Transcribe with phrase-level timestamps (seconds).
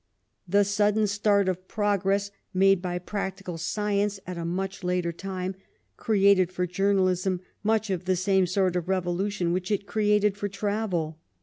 [0.47, 5.53] The sudden start of progress made by practical science at a much later time
[5.95, 11.19] created for journalism much the same sort of revolution which it created for travel.